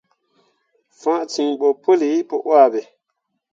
Fãa 0.99 1.21
ciŋ 1.31 1.49
ɓo 1.59 1.67
puli 1.83 2.09
pu 2.29 2.35
wahbe. 2.49 2.81